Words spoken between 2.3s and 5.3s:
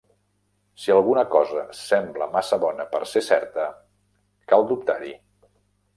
massa bona per ser certa, cal dubtar-hi.